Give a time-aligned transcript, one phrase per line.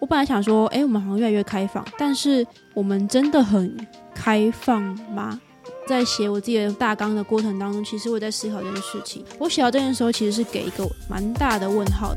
[0.00, 3.76] 我本来想说，哎，我们好像越来越开放，但是我们真的很
[4.14, 4.80] 开放
[5.12, 5.40] 吗？
[5.88, 9.24] 在写我自己的大纲的过程当中，其实我在思考这件事情。
[9.38, 12.14] 我写到这件时候，其实是给一个蛮大的问号。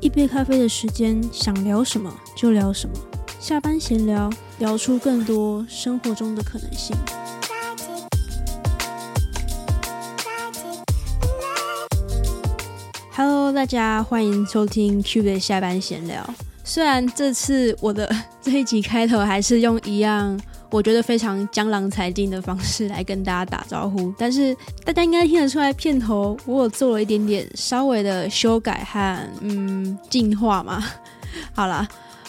[0.00, 2.94] 一杯咖啡的时间，想聊什么就聊什么。
[3.40, 4.28] 下班闲聊，
[4.58, 6.94] 聊出更多生活中的可能性。
[13.52, 16.22] 大家欢迎收听 Q 的下班闲聊。
[16.62, 18.08] 虽然这次我的
[18.42, 20.38] 这一集开头还是用一样
[20.70, 24.54] 我觉得非常江郎才尽的方式来跟大家打招呼，但是
[24.84, 30.84] 大家应该听得出来，片头我有做了一点点稍微的修改和嗯进化嘛。
[31.54, 31.88] 好啦。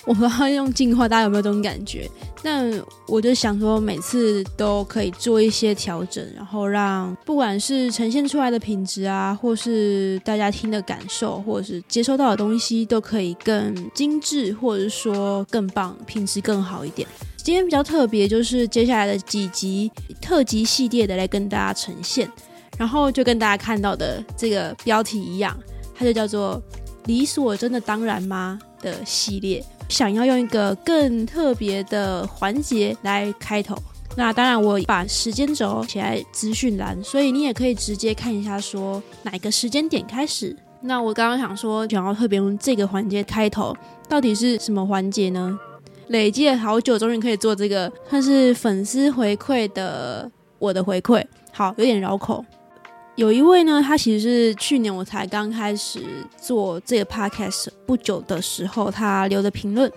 [0.10, 2.10] 我不知道用进化，大家有没有这种感觉？
[2.42, 2.64] 那
[3.08, 17.08] 我就想说，每次都可以做一些调整，然后让不管是呈现出来的品质啊，或是大家听的感受，或者是接收到的东西，都可以更精致，或者是说更棒，品质更好一点。
[17.38, 22.28] 今天比较特别，就是接下来的几集特辑系列的来跟大家呈现，
[22.80, 25.56] 然后就跟大家看到的这个标题一样，
[25.94, 26.60] 它就叫做
[27.06, 29.64] “理所真的当然吗”的系列。
[29.90, 33.76] 想要用一个更特别的环节来开头，
[34.16, 40.56] 那当然我把时间轴写在资讯栏，所以你也可以直接看一下，说哪个时间点开始。
[40.82, 43.76] 那我刚刚想说，想要特别用这个环节开头，
[44.08, 45.60] 到底是什么环节呢？
[46.08, 51.24] 累积了好久，终于可以做这个，算是粉丝回馈的我的回馈。
[51.52, 52.46] 好，有点绕口。
[53.20, 56.00] 有一位呢，他其实是去年我才刚开始
[56.42, 59.92] 做这个 podcast 不久的时候，他留的评论，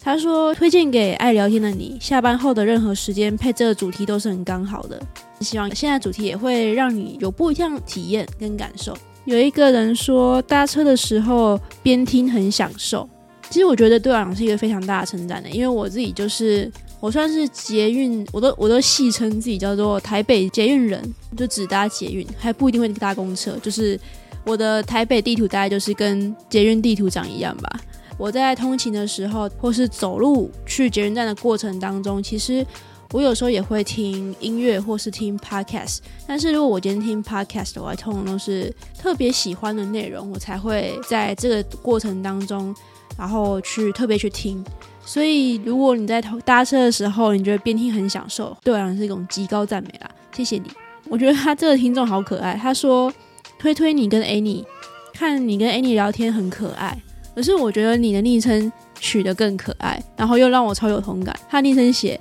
[0.00, 5.00] 他说推荐给爱聊天的你，下班后的任何时间配这个主题都是很刚好的。
[5.40, 8.92] 希望现在主题也会让你有不一样体验跟感受。
[9.24, 13.08] 有一个人说搭车的时候边听很享受，
[13.50, 16.68] 其实我觉得对我来讲是一个非常大的称赞的，因为我自己就是。
[17.04, 23.54] 我算是捷运，我都我都戏称自己叫做台北捷运人，就只搭捷运，还不一定会搭公车。
[23.62, 24.00] 就是
[24.42, 27.78] 我的台北地图大概就是跟捷运地图长一样吧。
[28.16, 32.66] 我在通勤的时候，或是走路去捷运站的过程当中，其实
[33.12, 35.98] 我有时候也会听音乐或是听 podcast。
[36.26, 42.74] 但是如果我今天听 podcast 的话，通常都是特别喜欢的内容，我才会在这个过程当中，
[43.18, 44.64] 然后去特别去听。
[45.06, 50.64] 所以，如果你在搭车的时候，你觉得边听很享受，对我来讲是一种极高赞美啦，谢谢你。
[51.08, 53.12] 我觉得他这个听众好可爱，他说
[53.58, 54.64] 推推你跟 Annie，
[55.12, 56.98] 看你跟 Annie 聊天很可爱，
[57.34, 61.38] 可是我觉得你的昵称取得更可爱，然后又让我超有同感。
[61.48, 62.18] 他昵称写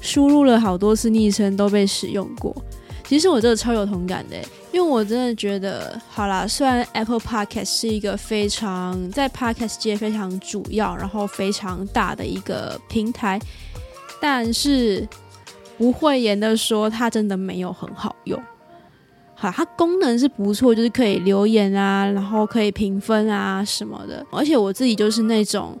[0.00, 2.54] 输入了好多次昵称都被使用过。
[3.06, 4.36] 其实我这个超有同感的，
[4.74, 13.40] 因为我真的觉得，好啦，虽然 Apple Podcast 是一个非常在 Podcast 界非常主要，然后非常大的一个平台，
[14.20, 15.08] 但是
[15.78, 18.42] 不会言的说，它真的没有很好用。
[19.36, 24.26] 好，它功能是不错，就是可以留言啊，然后可以评分啊什么的。
[24.32, 25.78] 而且我自己就是那种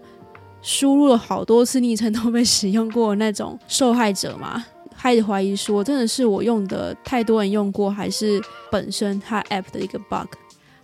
[0.62, 4.64] 输入了好多次昵称都被使用过那种受害者嘛。
[5.04, 8.40] 开始怀疑说，真的是我用的太多人用过，还是
[8.72, 10.26] 本身它 app 的一个 bug？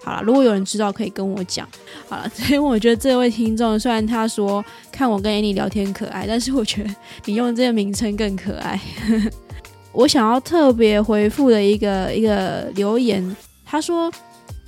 [0.04, 1.66] 好了，如果有人知道，可以跟我讲。
[2.06, 6.94] 好了， 所以我觉得这位听众虽然他说看我跟 Annie 聊天可爱，但是我觉得
[7.24, 8.78] 你用这个名称更可爱。
[9.90, 14.12] 我想要特别回复的一个一个留言，他说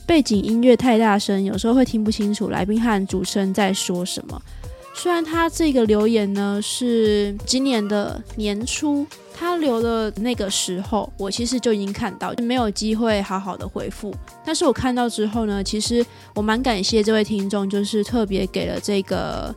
[0.06, 4.40] 背景音乐太大声，有时候会听不清楚来宾和主持人在说什么。
[4.94, 9.06] 虽然他这个留言呢是今年的年初。
[9.34, 14.14] 他留的那个时候，我其实就已经看到，没有机会好好的回复。
[14.44, 16.04] 但是我看到之后呢，其实
[16.34, 19.52] 我蛮感谢这位听众，就是特别给了这个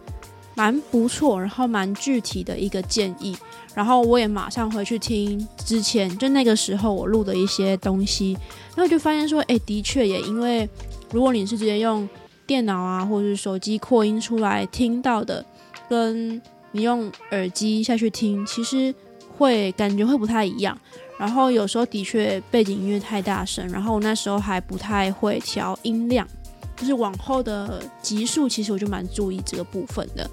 [0.56, 3.38] 蛮不错，然后蛮具体的一个建议。
[3.76, 8.36] 然后我也马上回去听之前就那个时候我录的一些东西，
[8.76, 10.68] 然后就发现说，哎，的确也因为
[11.12, 12.08] 如果你是直接用
[12.48, 15.46] 电脑啊或者是手机扩音出来听到的，
[15.90, 16.42] 跟
[16.72, 18.94] 你用耳机下去听，其实。
[19.38, 20.80] 会感觉会不太一样，
[21.20, 26.26] 然后有时候的确背景音乐太大声，然后我那时候还不太会调音量，
[26.78, 30.26] 就是往后的级数，其实我就蛮注意这个部分的。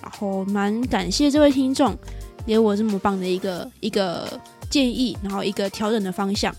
[0.00, 1.94] 然后蛮感谢这位听众
[2.46, 4.26] 给我这么棒的一个一个
[4.70, 6.50] 建议，然后一个调整的方向。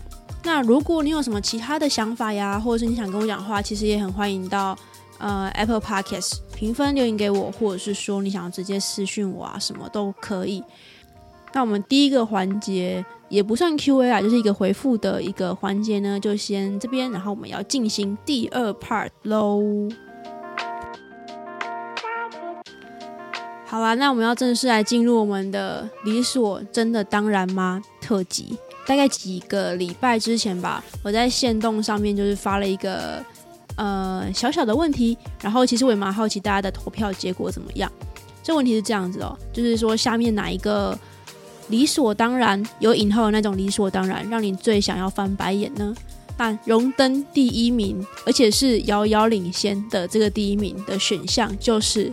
[0.44, 4.78] 那如果你有什么其他的想法呀，或者是你想跟我讲话，其实也很欢迎到
[5.18, 10.62] 呃 Apple Podcast 评分留言给我，或者是说你想直接私讯我啊，什么都可以。
[11.52, 19.62] 那我们第一个环节也不算 Q&A 啊，就是一个回复的一个环节呢，就先这边，然后我们要进行第二 part 喽。
[23.66, 28.58] 好啦，那我们要正式来进入我们的理所真的当然吗特辑。
[28.86, 33.22] 大概几个礼拜之前吧，我在线动上面就是发了一个
[33.78, 37.90] 呃小小的问题，然后其实我也蛮好奇大家的投票结果怎么样。
[38.42, 40.98] 这问题是这样子哦，就是说下面哪一个
[41.68, 45.94] 理所当然有引号的那种理所当然，让你最想要翻白眼呢？
[46.36, 52.12] 但荣登第一名，而且是遥遥领先的这个第一名的选项就是。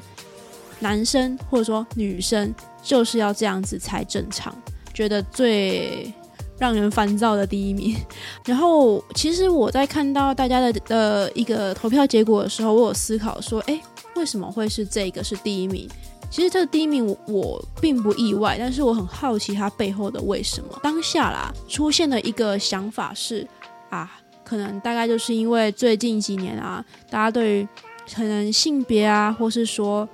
[0.79, 2.53] 男生或者说女生
[2.83, 4.53] 就是要这样子才正常，
[4.93, 6.13] 觉得最
[6.57, 7.95] 让人烦躁的第一名。
[8.45, 13.79] 然后，其实我在看到大家的的一个投票结果的时候，我有思考说，哎，
[14.15, 15.89] 为什么会是这个是第一名？
[16.29, 20.79] 其实这个第一名我我并不意外，但是我很好奇它背后的为什么。
[20.81, 23.47] 当下啦，出现的一个想法是
[23.89, 24.11] 啊，
[24.43, 27.67] 可能大概就是因为最近几年啊，大家对于
[28.13, 30.07] 可能性别啊，或是说。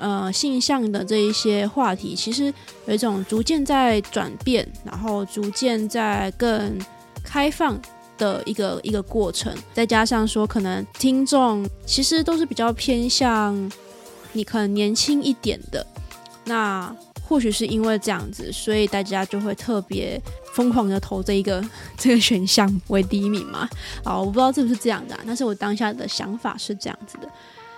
[0.00, 2.52] 呃，性向的这一些话题，其实
[2.86, 6.76] 有一种逐渐在转变，然后逐渐在更
[7.22, 7.80] 开放
[8.18, 9.54] 的一个一个过程。
[9.72, 13.70] 再加上说，可能听众其实都是比较偏向
[14.32, 15.86] 你可能年轻一点的，
[16.44, 20.20] 那或许是因为这样子，所以大家就会特别
[20.54, 21.64] 疯狂的投这一个
[21.96, 23.68] 这个选项为第一名嘛。
[24.02, 27.28] 啊，我不知道是不是这样的，但是我当下的想法是这样子的。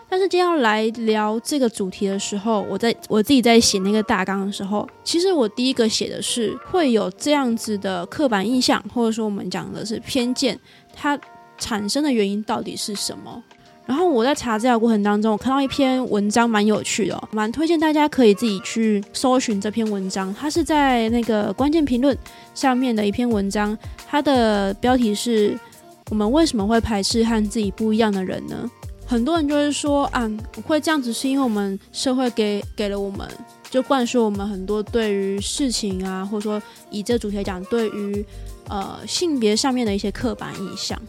[0.08, 10.58] 但是今天要来聊这个主题的时候，我在我自己在写那个大纲的时候，其实我第一个写的是会有这样子的刻板印象，或者说我们讲的是偏见，
[10.94, 11.18] 它
[11.58, 13.42] 产生的原因到底是什么？
[13.84, 20.34] 然后我在查资料过程当中，我看到一篇文章蛮有趣的，蛮推荐大家可以自己去搜寻这篇文章。
[20.34, 22.16] 它是在那个关键评论
[22.52, 23.76] 上面的一篇文章，
[24.08, 25.56] 它的标题是
[26.10, 28.68] “我们为什么会排斥和自己不一样的人呢？”
[29.06, 30.28] 很多人就是说啊，
[30.66, 33.26] 会这样子是因为我们社会给给了我们，
[33.70, 36.60] 就灌输我们很多对于事情啊，或者说
[36.90, 38.26] 以这主题来讲，对于
[38.68, 41.00] 呃性别上面的一些刻板印象。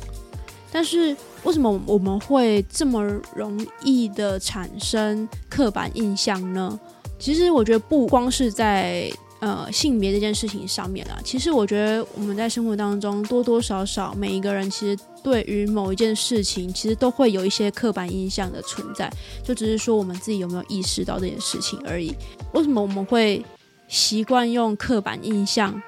[0.72, 3.04] 但是为什么我们会这么
[3.36, 6.80] 容易的产生刻板印象呢？
[7.18, 9.12] 其实我觉得不光是在。
[9.40, 19.12] 呃，性别这件事情上面啊，其实我觉得我们在生活当中多多少少每一个人其实对于某一件事情，其实都会有一些刻板印象的存在，
[19.44, 22.16] 就只是说我们自己有没有意识到这件事情而已。
[22.54, 23.46] 为什么我们会
[23.88, 25.80] 习惯用刻板印象，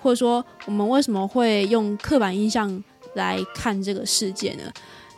[0.00, 2.80] 或者说我们为什么会用刻板印象
[3.14, 4.62] 来看这个世界呢？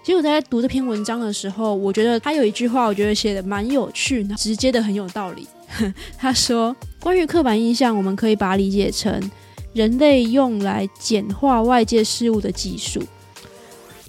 [0.03, 5.47] 其实我在读这篇文章的时候，我觉得他有一句话，我觉得写的蛮有趣，直接的很有道理。
[6.17, 9.31] 他说：“关于刻板印象，我们可以把它理解成
[9.73, 13.03] 人类用来简化外界事物的技术。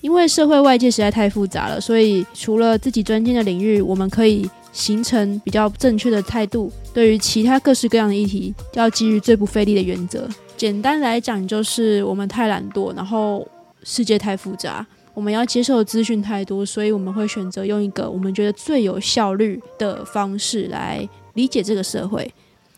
[0.02, 6.72] 因为社会外界实在太复杂了，所以除了自己专精的领域，我们可以形成比较正确的态度。
[6.94, 10.30] 对于其他各式各样的议题，要基于最不费力的原则。
[10.56, 13.46] 简单来讲，就是我们太懒惰，然后
[13.84, 21.08] 世界太复杂，我们要接受的资讯太多，所以我们会选择用一个我们觉得最有效率的方式来。”
[21.38, 22.34] 理解这个社会，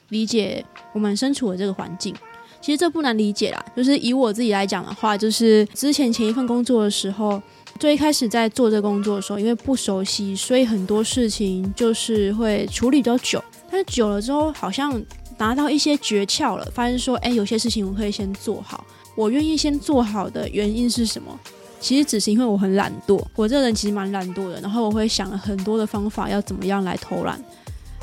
[0.10, 0.64] 理解
[0.94, 2.14] 我们身处的这个环境，
[2.60, 3.66] 其实这不难理解啦。
[3.74, 7.42] 就是以我自己来讲的话，就是之前前一份工作的时候，
[7.80, 13.42] 最一开始在做这工作的时候，因为不熟悉，所以很多事情就是会处理比较久。
[13.72, 15.02] 但是久了之后，好像
[15.38, 18.86] 拿到一些诀窍了，发现说，哎，有些事情我可以先做好。
[19.16, 21.40] 我愿意先做好的原因是什么？
[21.80, 23.24] 其实只是因为我很懒惰。
[23.36, 27.42] 我这个人其实蛮懒惰的，然后我会想了很多的方法，要怎么样来偷懒。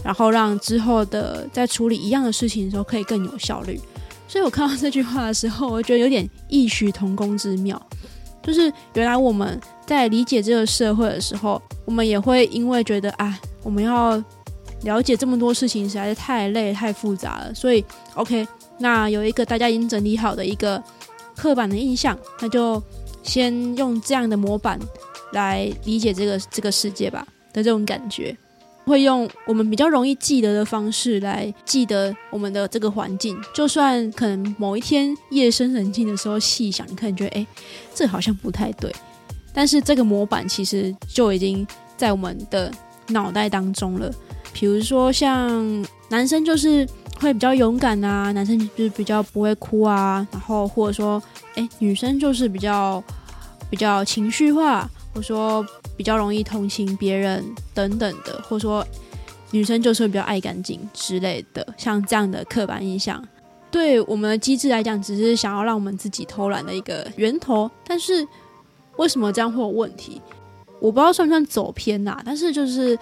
[0.04, 3.80] 然后让之后的在处理一样的事情的时候可以更有效率，
[4.28, 7.80] 所以我看到这句话的时候，我觉得有点异曲同工之妙。
[8.42, 14.22] 就是原来我们在理解这个社会的时候，我们也会因为觉得啊，我们要
[14.82, 17.84] 了解这么多事情实在是太累太复杂了，所以
[18.14, 18.46] OK，
[18.78, 20.80] 那有一个大家已经整理好的一个
[21.34, 22.80] 刻板的印象，那就
[23.24, 24.78] 先用这样的模板
[25.32, 28.36] 来理解这个这个世界吧的这种感觉。
[28.86, 37.46] 会用我们比较容易记得的方式来记得我们的这个环境，就算可能某一天夜深人静的时候细想，你可能觉得哎，
[37.92, 38.94] 这好像不太对，
[39.52, 41.66] 但是这个模板其实就已经
[41.96, 42.72] 在我们的
[43.08, 44.08] 脑袋当中了。
[44.52, 46.88] 比如说像男生就是
[47.18, 51.20] 会比较勇敢啊，男生就是比较不会哭啊，然后或者说
[51.56, 53.02] 哎，女生就是比较
[53.68, 55.66] 比较情绪化，或者说。
[55.96, 58.86] 比较容易同情别人等等的，或者说
[59.50, 63.26] 女生就是会比较爱干净之类的，像这样的刻板印象，
[63.70, 67.70] 对我们的机制来讲，只是想要让我们自己偷懒的一个源头。
[67.86, 68.26] 但是
[68.96, 70.20] 为什么这样会有问题？
[70.78, 72.20] 我不知道算不算走偏呐？
[72.24, 72.98] 但是就是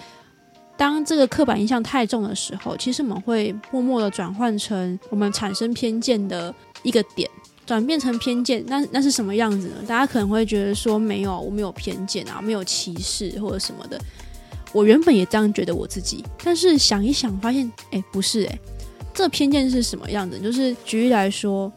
[0.77, 7.29] 当这个刻板印象太重的时候，其实我们会默默的转换成我们产生偏见的一个点。
[7.67, 9.77] 转变成偏见，那那是什么样子呢？
[9.87, 13.99] 大家可能会觉得说没有，我没有偏见啊，没有歧视或者什么的。
[14.73, 18.59] 我原本也这样觉得我自己，但是想一想发现，哎，不是哎，
[19.15, 20.39] 这偏见是什么样子？
[20.39, 21.73] 就是举例来说，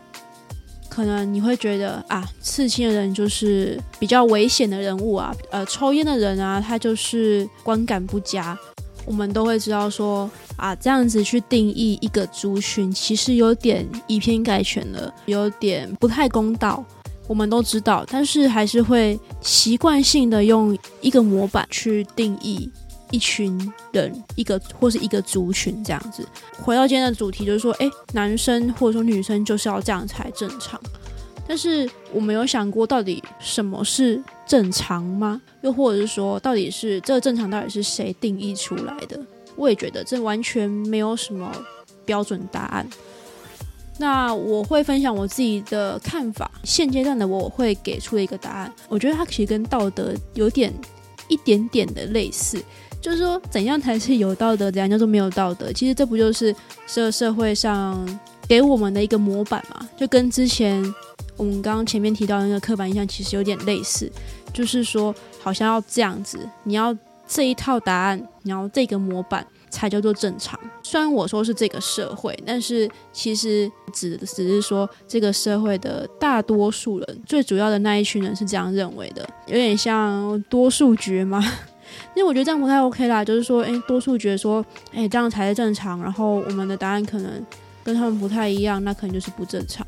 [0.90, 8.58] 可能你会觉得啊，刺青的人就是比较危险的人物啊，呃，抽烟的人啊，他就是观感不佳。
[9.08, 16.86] 我们都会知道说啊，这样子去定义一个族群，其实有点以偏概全了，有点不太公道。
[17.26, 22.70] 我们都知道，但是还是会习惯性的用一个模板去定义
[23.12, 23.58] 一群
[23.92, 26.26] 人，一个或是一个族群这样子。
[26.62, 30.80] 回到今天的主题，就是说，诶，男生或者说女生就是要这样才正常。
[31.48, 35.42] 但是我没有想过，到底什么是正常吗？
[35.62, 39.18] 又或者是说，到底是这个正常到底是谁定义出来的？
[39.56, 41.50] 我也觉得这完全没有什么
[42.06, 42.86] 标准答案。
[43.98, 46.52] 那我会分享我自己的看法。
[46.64, 50.72] 现阶段的我会给出一个答案，我觉得它其实跟道德有点
[51.30, 52.62] 一点点的类似，
[53.02, 55.72] 就是说怎样才是有道德，怎样叫做没有道德？
[55.72, 56.54] 其实这不就是
[56.86, 58.06] 社社会上
[58.48, 59.90] 给我们的一个模板嘛？
[59.98, 60.84] 就跟之前。
[61.38, 64.12] 我们刚刚前面提到那个刻板印象，其实有点类似，
[64.52, 66.96] 就是说好像要这样子，你要
[67.28, 70.60] 这一套答案，你要这个模板才叫做正常。
[70.82, 81.44] 虽然我说是这个社会，但是其实指的只是说这个社会的大多数人，最主要的那一群人是这样认为的，有点像多数决嘛。
[82.16, 87.46] 因为我觉得这样不太 OK 啦，就是说，诶，多数觉得说，诶，这样才是正常，然后我们的答案可能
[87.84, 89.86] 跟他们不太一样，那可能就是不正常，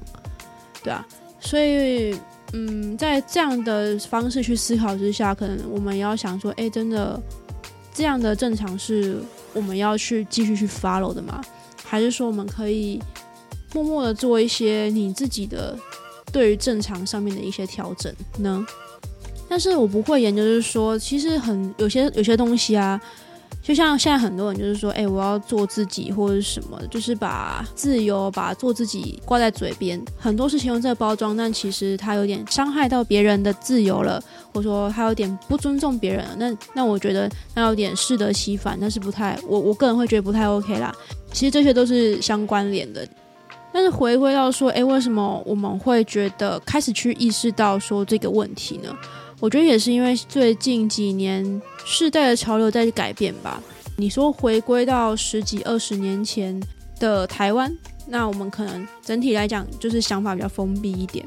[0.83, 1.05] 对啊。
[1.39, 2.15] 所以，
[2.53, 7.19] 嗯，在这样的方式去思考之下，可能我们要想说，哎，真的
[7.93, 9.19] 这样的正常是
[9.53, 11.41] 我们要去继续去 follow 的吗？
[11.83, 13.01] 还是说我们可以
[13.73, 15.77] 默默的做一些你自己的
[16.31, 18.65] 对于正常上面的一些调整呢？
[19.47, 23.01] 但是我不会研究，就是说，其实很有些有些东西啊。
[23.69, 30.03] 就像现在很多人就是说，哎，我要做自己或者什么，就是把自由、把做自己挂在嘴边。
[30.17, 34.19] 很多事情用这个包装，但其实它有点伤害到别人的自由了，
[34.51, 36.25] 或者说它有点不尊重别人。
[36.39, 40.91] 那那我觉得那有点适得其反，但是不太，我我个人会觉得不太 OK 啦。
[41.31, 43.07] 其实这些都是相关联的。
[43.71, 48.91] 但是回归到说，哎，为什么我们会觉得开始去意识到说这个问题呢？
[49.39, 53.61] 我觉得也是因为最近几年世代的潮流在改变吧。
[53.95, 56.61] 你说回归到十几二十年前
[56.99, 57.73] 的台湾，
[58.07, 61.25] 那我们可能整体来讲就是想法比较封闭一点。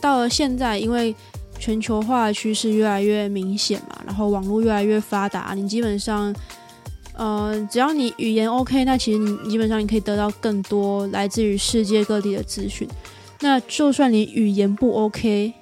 [0.00, 1.14] 到了现在，因为
[1.58, 6.34] 全球化的趋势越来越明显嘛，然后网络越来越发达，你基本上，
[7.14, 12.86] 呃，只要你语言 OK，那其实你基本上你可以得到更多来自于世界各地的资讯。
[13.40, 15.52] 那就算你语言不 OK。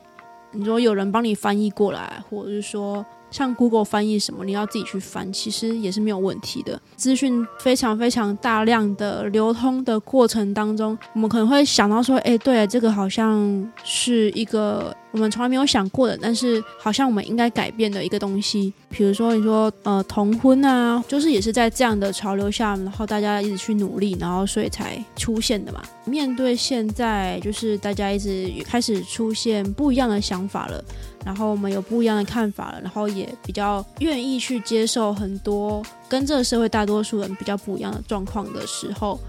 [0.55, 6.81] 你说有人帮你翻译过来，或者是说像 Google 翻译什么，你要自己去翻，其实也是没有问题的。
[6.97, 14.97] 资讯非常非常大量的流通的过程当中，我们可能会想到说，哎，对，这个好像是一个。
[15.15, 25.81] 我们从来没有想过的，但是好像我们应该改变的一个东西，比如说你说呃同婚啊，就是也是在这样的潮流下，然后大家一直去努力，然后所以才出现的嘛。
[26.05, 30.85] 面对现在就是大家一直开始出现不一样的想法了，
[31.25, 39.21] 然后我们有不一样的看法了，然后也比较愿意去接受很多跟这个社会大多数人比较不一样的状况的时候，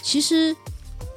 [0.00, 0.56] 其实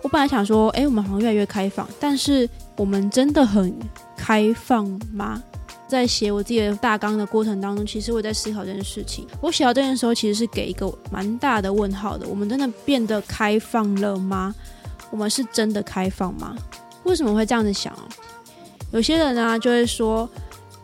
[0.01, 2.49] 我本来想说，哎，我们好像越来越开放，但是。
[2.77, 3.74] 我们真的很
[4.17, 5.41] 开放吗？
[5.88, 9.27] 在写我自己的大纲的过程当中，其实我在思考这件事情。
[9.39, 12.27] 我写到这件时候，其实是给一个蛮大的问号的。
[12.27, 14.53] 我们真的变得开放了吗？
[15.12, 16.55] 我们是真的开放吗？
[17.03, 18.01] 为什么会这样子想哦？
[18.91, 20.27] 有些人呢就会说：“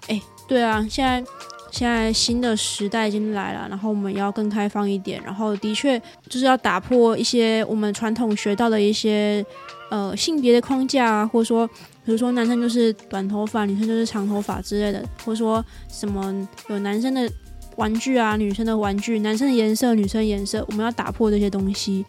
[0.07, 1.23] 哎，对啊，现在
[1.71, 9.43] 现在新的时代已经来了，然后我们要更开放一点，然后的确就是要打破一些我们传统学到的一些。”
[9.91, 11.67] 呃，性别的框架啊，或者说，
[12.05, 17.29] 比如说男生就是短头发，女生就是长头发之类的，或者说什么有男生的
[17.75, 22.05] 玩具啊，女生的玩具，男生的颜色，女生颜色，我们要打破这些东西。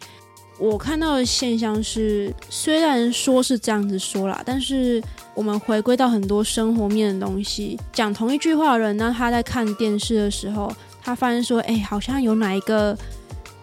[0.57, 5.03] 我看到的现象是，虽然说是这样子说啦，但是
[5.35, 10.71] 我们回归到很多生活面的东西，讲同一句话的人，那他在看电视的时候，
[11.01, 12.97] 他发现说，哎，好像有哪一个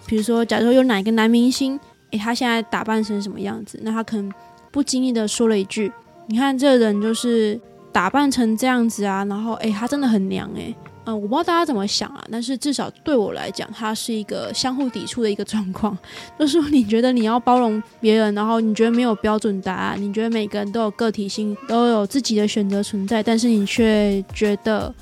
[0.04, 1.78] 比如说，假如说有哪一个男明星，
[2.10, 4.30] 诶，他现在打扮成什么样子，那他可能
[4.70, 5.92] 不经意的说了一句
[6.28, 7.60] ：“你看这个人就是
[7.92, 10.74] 打扮成这样子啊。”然后，诶，他真的很娘诶。
[11.06, 15.96] 嗯，我不知道大家怎么想啊，但是至少对我来讲，它是一个相互抵触的一个状况。
[16.38, 24.94] 就是你觉得你要包容别人，然后你觉得没有标准答案，你觉得每个人都有个体性，都有自己的选择存在，但是你却觉得，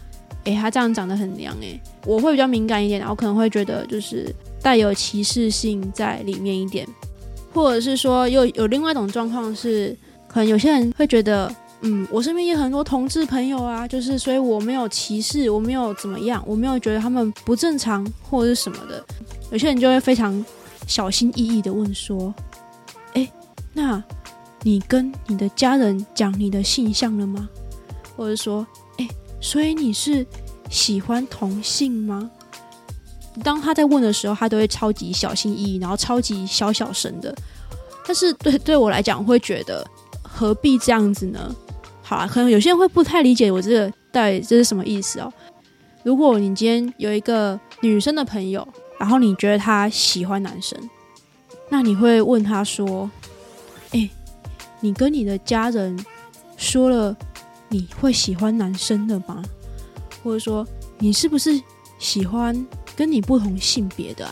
[0.45, 6.87] 诶，他这样长得很娘诶，我会比较敏感一点，然后可能会觉得就是带有歧视性在里面一点，
[7.53, 9.97] 或者是说又有另外一种状况是，
[10.27, 11.55] 可能有些人会觉得。
[11.83, 19.05] 嗯，我身边有很多同志朋友啊，就是所以我没有歧视，我没有怎么样，我没有觉得他们不正常或者是什么的。
[19.53, 20.45] 有些人就会非常
[20.89, 22.35] 小心翼翼的问说
[23.15, 23.31] ：“哎，
[23.73, 24.03] 那
[24.65, 27.49] 你跟你的家人讲你的性向了吗？
[28.17, 29.09] 或者说，哎，
[29.41, 30.27] 所以你是
[30.69, 32.29] 喜欢同性吗？”
[33.43, 37.35] 当他在问的时候，他都会超级小心翼翼，然后超级小小声的。
[38.07, 39.87] 但是对对我来讲，会觉得
[40.23, 41.55] 何必这样子呢？
[42.03, 45.33] 好啊，可能有些人会不太理解我这个到底这是什么意思哦。
[46.03, 48.67] 如果你今天有一个女生的朋友，
[48.99, 50.79] 然后你觉得她喜欢男生，
[51.69, 53.11] 那你会问她说
[53.93, 54.09] ：“哎，
[54.81, 56.03] 你跟你的家人
[56.57, 57.15] 说了
[57.69, 59.43] 你会喜欢男生的吗？
[60.25, 60.67] 或者说
[60.99, 61.61] 你是不是
[61.99, 62.67] 喜欢
[62.99, 64.29] 跟你不同性别的？”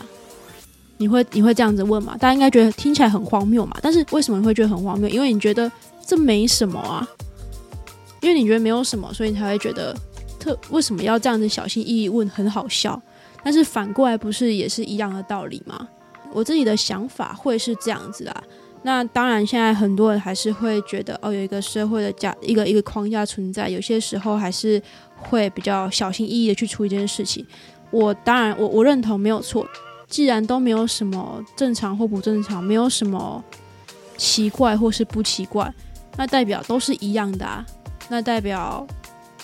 [0.99, 2.17] 你会你会这样子问吗？
[2.19, 3.77] 大家应该觉得听起来很荒谬嘛。
[3.81, 5.07] 但是为什么你会觉得很荒谬？
[5.07, 5.71] 因为你觉得
[6.05, 7.07] 这没什么啊。
[8.19, 9.95] 因为你觉得没有什么，所以你才会觉得
[10.39, 12.99] 特为什么要这样子小心翼翼问，很好笑。
[13.43, 15.87] 但是反过来不是也是一样的道理吗？
[16.33, 18.43] 我自己的想法会是这样子啊。
[18.81, 24.81] 那当然，现在很多人还是会觉得哦，有一个社会的架一个一个框架存在，有些时候还是
[25.15, 27.45] 会比较小心翼翼的去处理这件事情。
[27.91, 29.67] 我当然我我认同没有错。
[30.09, 33.43] 既然都没有什么正常或不正常，没有什么
[34.15, 35.69] 奇怪或是不奇怪，
[36.15, 37.65] 那代表都是一样的啊。
[38.07, 38.87] 那代表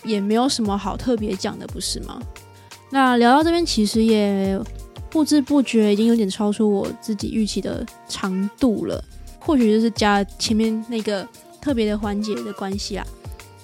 [0.06, 2.18] 也没有什么好特别讲的，不是吗？
[2.90, 4.58] 那聊到这边，其实也
[5.10, 9.04] 不知不觉已经有点超出我自己预期的长度了。
[9.40, 11.28] 或许就是加前面那个
[11.60, 13.06] 特别的环节的关系啊。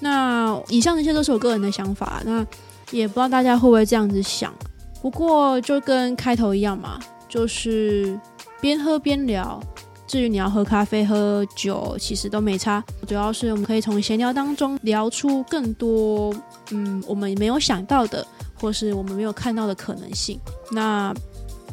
[0.00, 2.46] 那以上这些都是我个人的想法，那
[2.90, 4.52] 也不知道大家会不会这样子想。
[5.00, 8.18] 不过就跟开头一样嘛，就是
[8.60, 9.60] 边喝边聊。
[10.06, 12.82] 至于你要喝咖啡、喝酒，其实都没差。
[13.06, 16.34] 主要是我们可以从闲聊当中聊出更多，
[16.72, 20.36] 嗯，我们没有想到的，或是我们没有看到的可能性。
[20.72, 21.14] 那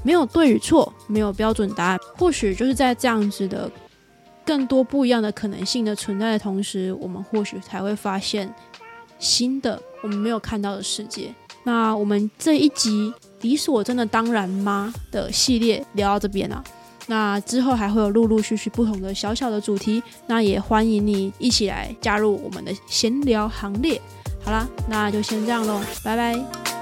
[0.04, 1.98] 没有对与错，没有标准答案。
[2.16, 3.70] 或许就是在这样子的
[4.46, 8.54] 更多不一样的可能性的存在的同时，我们或许才会发现
[9.18, 11.34] 新的我们没有看到的世界。
[11.68, 16.64] 那我们这一集理所真的当然吗的系列聊到这边了。
[17.08, 24.02] 那之后还会有陆陆续续不同的小小的主题，那也欢迎你一起来加入我们的闲聊行列。
[24.46, 26.77] 好啦，那就先这样喽，拜拜。